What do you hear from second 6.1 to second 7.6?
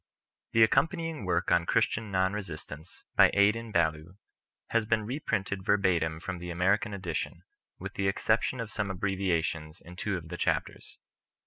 from the American Edition,